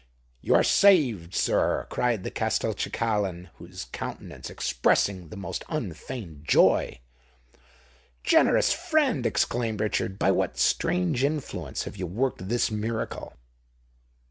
[0.41, 7.01] "You are saved, sir!" cried the Castelcicalan his countenance expressing the most unfeigned joy.
[8.23, 13.33] "Generous friend!" exclaimed Richard: "by what strange influence have you worked this miracle?"